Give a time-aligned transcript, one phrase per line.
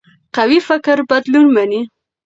[0.35, 1.81] قوي فکر بدلون مني